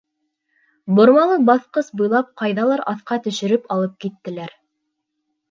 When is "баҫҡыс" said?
1.49-1.91